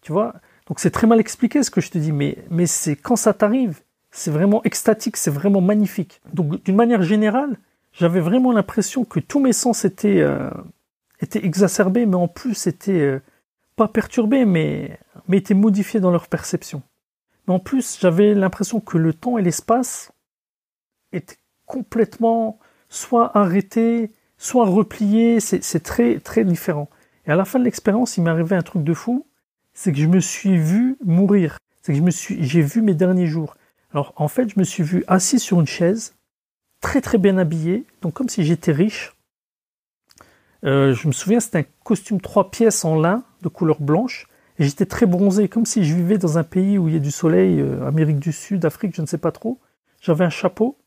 Tu 0.01 0.11
vois, 0.11 0.33
donc 0.67 0.81
c'est 0.81 0.91
très 0.91 1.07
mal 1.07 1.21
expliqué 1.21 1.63
ce 1.63 1.71
que 1.71 1.79
je 1.79 1.89
te 1.91 1.97
dis, 1.97 2.11
mais, 2.11 2.37
mais 2.49 2.67
c'est 2.67 2.97
quand 2.97 3.15
ça 3.15 3.33
t'arrive, 3.33 3.79
c'est 4.11 4.31
vraiment 4.31 4.61
extatique, 4.65 5.15
c'est 5.15 5.31
vraiment 5.31 5.61
magnifique. 5.61 6.19
Donc 6.33 6.61
d'une 6.61 6.75
manière 6.75 7.03
générale, 7.03 7.57
j'avais 7.93 8.19
vraiment 8.19 8.51
l'impression 8.51 9.05
que 9.05 9.21
tous 9.21 9.39
mes 9.39 9.53
sens 9.53 9.85
étaient, 9.85 10.19
euh, 10.19 10.49
étaient 11.19 11.45
exacerbés, 11.45 12.05
mais 12.05 12.15
en 12.15 12.27
plus 12.27 12.67
étaient 12.67 13.01
euh, 13.01 13.21
pas 13.75 13.87
perturbés, 13.87 14.45
mais, 14.45 14.99
mais 15.27 15.43
modifiés 15.51 15.99
dans 15.99 16.11
leur 16.11 16.27
perception. 16.27 16.83
Mais 17.47 17.53
en 17.53 17.59
plus, 17.59 17.97
j'avais 17.99 18.33
l'impression 18.33 18.79
que 18.79 18.97
le 18.97 19.13
temps 19.13 19.37
et 19.37 19.41
l'espace 19.41 20.11
étaient 21.13 21.37
complètement 21.65 22.59
soit 22.89 23.37
arrêtés, 23.37 24.11
soit 24.37 24.65
repliés. 24.65 25.39
C'est 25.39 25.83
très, 25.83 26.19
très 26.19 26.43
différent. 26.43 26.89
Et 27.25 27.31
à 27.31 27.35
la 27.35 27.45
fin 27.45 27.59
de 27.59 27.63
l'expérience, 27.63 28.17
il 28.17 28.23
m'est 28.23 28.29
arrivé 28.29 28.55
un 28.55 28.61
truc 28.61 28.83
de 28.83 28.93
fou. 28.93 29.25
C'est 29.73 29.91
que 29.91 29.99
je 29.99 30.07
me 30.07 30.19
suis 30.19 30.57
vu 30.57 30.97
mourir. 31.03 31.59
C'est 31.81 31.93
que 31.93 31.97
je 31.97 32.03
me 32.03 32.11
suis, 32.11 32.43
j'ai 32.43 32.61
vu 32.61 32.81
mes 32.81 32.93
derniers 32.93 33.27
jours. 33.27 33.55
Alors, 33.93 34.13
en 34.17 34.27
fait, 34.27 34.49
je 34.49 34.59
me 34.59 34.65
suis 34.65 34.83
vu 34.83 35.03
assis 35.07 35.39
sur 35.39 35.59
une 35.59 35.67
chaise, 35.67 36.15
très 36.81 36.99
très 36.99 37.17
bien 37.17 37.37
habillé, 37.37 37.85
donc 38.01 38.13
comme 38.13 38.27
si 38.27 38.43
j'étais 38.43 38.71
riche, 38.71 39.15
euh, 40.67 40.93
je 40.93 41.07
me 41.07 41.13
souviens, 41.13 41.39
c'était 41.39 41.59
un 41.59 41.65
costume 41.83 42.19
trois 42.19 42.51
pièces 42.51 42.83
en 42.83 42.99
lin 42.99 43.23
de 43.41 43.47
couleur 43.47 43.81
blanche. 43.81 44.27
Et 44.59 44.65
j'étais 44.65 44.85
très 44.85 45.05
bronzé, 45.05 45.47
comme 45.47 45.65
si 45.65 45.85
je 45.85 45.95
vivais 45.95 46.17
dans 46.17 46.37
un 46.37 46.43
pays 46.43 46.77
où 46.77 46.87
il 46.87 46.93
y 46.93 46.97
a 46.97 46.99
du 46.99 47.11
soleil, 47.11 47.61
euh, 47.61 47.87
Amérique 47.87 48.19
du 48.19 48.31
Sud, 48.31 48.65
Afrique, 48.65 48.95
je 48.95 49.01
ne 49.01 49.07
sais 49.07 49.19
pas 49.19 49.31
trop. 49.31 49.59
J'avais 50.01 50.25
un 50.25 50.29
chapeau. 50.29 50.77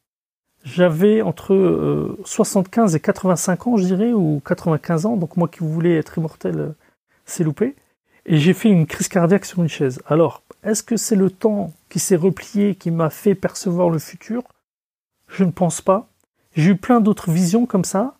J'avais 0.64 1.22
entre 1.22 2.16
75 2.24 2.92
euh, 2.92 2.96
et 2.98 3.00
85 3.00 3.66
ans, 3.66 3.76
je 3.78 3.84
dirais, 3.84 4.12
ou 4.12 4.42
95 4.44 5.06
ans. 5.06 5.16
Donc 5.16 5.36
moi 5.36 5.48
qui 5.48 5.60
voulais 5.60 5.96
être 5.96 6.18
immortel, 6.18 6.74
c'est 7.24 7.44
loupé. 7.44 7.76
Et 8.26 8.36
j'ai 8.36 8.52
fait 8.52 8.68
une 8.68 8.86
crise 8.86 9.08
cardiaque 9.08 9.46
sur 9.46 9.62
une 9.62 9.68
chaise. 9.68 10.02
Alors, 10.06 10.42
est-ce 10.62 10.82
que 10.82 10.98
c'est 10.98 11.16
le 11.16 11.30
temps 11.30 11.72
qui 11.88 11.98
s'est 11.98 12.16
replié 12.16 12.74
qui 12.74 12.90
m'a 12.90 13.08
fait 13.08 13.34
percevoir 13.34 13.88
le 13.88 13.98
futur? 13.98 14.42
Je 15.28 15.44
ne 15.44 15.50
pense 15.50 15.80
pas. 15.80 16.08
J'ai 16.54 16.72
eu 16.72 16.76
plein 16.76 17.00
d'autres 17.00 17.30
visions 17.30 17.64
comme 17.64 17.84
ça. 17.84 18.16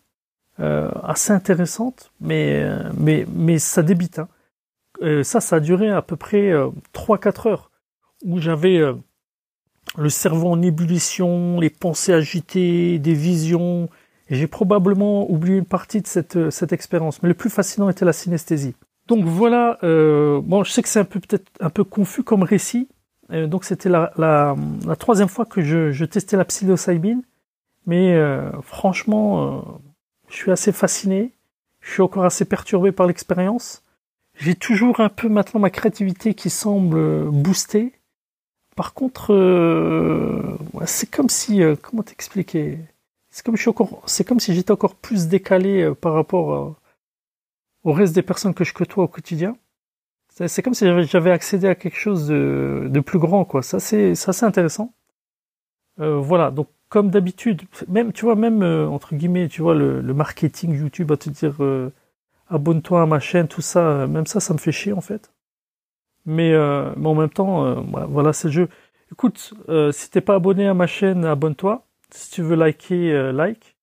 Euh, 0.59 0.91
assez 1.03 1.31
intéressante, 1.31 2.11
mais, 2.19 2.63
mais, 2.97 3.25
mais 3.33 3.57
ça 3.57 3.81
débite. 3.81 4.19
Hein. 4.19 4.27
Euh, 5.01 5.23
ça, 5.23 5.39
ça 5.39 5.55
a 5.55 5.59
duré 5.59 5.89
à 5.89 6.01
peu 6.01 6.15
près 6.15 6.51
3-4 6.93 7.47
euh, 7.47 7.51
heures, 7.51 7.71
où 8.23 8.37
j'avais 8.37 8.79
le 9.97 10.09
cerveau 10.09 10.49
en 10.49 10.61
ébullition, 10.61 11.59
les 11.59 11.69
pensées 11.69 12.13
agitées, 12.13 12.99
des 12.99 13.13
visions, 13.13 13.89
j'ai 14.29 14.45
probablement 14.45 15.29
oublié 15.31 15.57
une 15.57 15.65
partie 15.65 16.01
de 16.01 16.07
cette, 16.07 16.51
cette 16.51 16.73
expérience. 16.73 17.23
Mais 17.23 17.29
le 17.29 17.35
plus 17.35 17.49
fascinant 17.49 17.89
était 17.89 18.05
la 18.05 18.13
synesthésie. 18.13 18.75
Donc 19.07 19.25
voilà, 19.25 19.79
bon, 19.81 20.63
je 20.63 20.71
sais 20.71 20.83
que 20.83 20.89
c'est 20.89 20.99
un 20.99 21.05
peu 21.05 21.19
peut-être 21.19 21.49
un 21.59 21.71
peu 21.71 21.83
confus 21.83 22.23
comme 22.23 22.43
récit. 22.43 22.87
donc 23.29 23.65
c'était 23.65 23.89
la, 23.89 24.13
la, 24.17 24.55
la, 24.85 24.95
troisième 24.95 25.27
fois 25.27 25.45
que 25.45 25.61
je, 25.61 25.91
je 25.91 26.05
testais 26.05 26.37
la 26.37 26.45
psilocybine, 26.45 27.23
mais 27.87 28.15
franchement 28.61 29.81
je 30.31 30.37
suis 30.37 30.51
assez 30.51 30.71
fasciné. 30.71 31.33
Je 31.81 31.91
suis 31.91 32.01
encore 32.01 32.25
assez 32.25 32.45
perturbé 32.45 32.91
par 32.91 33.07
l'expérience. 33.07 33.83
J'ai 34.35 34.55
toujours 34.55 34.99
un 34.99 35.09
peu 35.09 35.29
maintenant 35.29 35.59
ma 35.59 35.69
créativité 35.69 36.33
qui 36.33 36.49
semble 36.49 37.29
booster. 37.29 37.93
Par 38.75 38.93
contre, 38.93 39.33
euh, 39.33 40.57
c'est 40.85 41.09
comme 41.09 41.29
si, 41.29 41.61
euh, 41.61 41.75
comment 41.79 42.03
t'expliquer? 42.03 42.79
C'est 43.29 43.45
comme, 43.45 43.57
comme 43.57 44.39
si 44.39 44.53
j'étais 44.55 44.71
encore 44.71 44.95
plus 44.95 45.27
décalé 45.27 45.83
euh, 45.83 45.93
par 45.93 46.13
rapport 46.13 46.75
au 47.83 47.91
reste 47.93 48.15
des 48.15 48.21
personnes 48.21 48.53
que 48.53 48.63
je 48.63 48.73
côtoie 48.73 49.03
au 49.03 49.07
quotidien. 49.07 49.57
C'est 50.47 50.61
comme 50.63 50.73
si 50.73 50.85
j'avais 51.07 51.31
accédé 51.31 51.67
à 51.67 51.75
quelque 51.75 51.97
chose 51.97 52.27
de, 52.27 52.87
de 52.89 52.99
plus 53.01 53.19
grand, 53.19 53.43
quoi. 53.45 53.61
Ça, 53.61 53.79
c'est, 53.79 54.15
intéressant. 54.43 54.93
voilà. 55.97 56.51
Donc, 56.51 56.69
comme 56.91 57.09
d'habitude, 57.09 57.61
même 57.87 58.11
tu 58.11 58.25
vois, 58.25 58.35
même 58.35 58.63
euh, 58.63 58.85
entre 58.85 59.15
guillemets, 59.15 59.47
tu 59.47 59.61
vois, 59.61 59.73
le, 59.73 60.01
marketing 60.13 60.77
YouTube 60.77 61.09
à 61.13 61.17
te 61.17 61.29
dire 61.29 61.55
euh, 61.61 61.89
abonne-toi 62.49 63.01
à 63.01 63.05
ma 63.05 63.21
chaîne, 63.21 63.47
tout 63.47 63.61
ça, 63.61 63.79
euh, 63.79 64.07
même 64.07 64.25
ça, 64.25 64.41
ça 64.41 64.53
me 64.53 64.59
fait 64.59 64.73
chier 64.73 64.91
en 64.91 64.99
fait. 64.99 65.31
Mais, 66.25 66.51
mais 66.51 67.07
en 67.07 67.15
même 67.15 67.31
temps, 67.31 67.81
voilà, 68.09 68.31
c'est 68.31 68.49
le 68.49 68.53
jeu. 68.53 68.69
Écoute, 69.11 69.55
si 69.91 70.11
t'es 70.11 70.21
pas 70.21 70.35
abonné 70.35 70.67
à 70.67 70.75
ma 70.75 70.85
chaîne, 70.85 71.25
abonne-toi. 71.25 71.87
Si 72.11 72.29
tu 72.29 72.43
veux 72.43 72.55
liker, 72.55 73.31
like. 73.33 73.75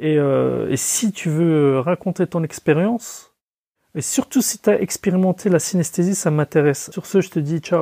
Et, 0.00 0.14
et 0.16 0.76
si 0.76 1.12
tu 1.12 1.30
veux 1.30 1.78
raconter 1.78 2.26
ton 2.26 2.42
expérience, 2.42 3.32
et 3.94 4.02
surtout 4.02 4.42
si 4.42 4.58
tu 4.58 4.70
as 4.70 4.80
expérimenté 4.80 5.50
la 5.50 5.60
synesthésie, 5.60 6.16
ça 6.16 6.32
m'intéresse. 6.32 6.90
Sur 6.90 7.06
ce, 7.06 7.20
je 7.20 7.30
te 7.30 7.38
dis 7.38 7.60
ciao. 7.60 7.76